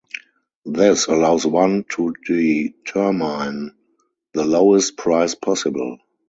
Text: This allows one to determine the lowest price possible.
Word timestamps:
This 0.65 1.05
allows 1.05 1.45
one 1.45 1.83
to 1.89 2.11
determine 2.25 3.75
the 4.33 4.43
lowest 4.43 4.97
price 4.97 5.35
possible. 5.35 5.99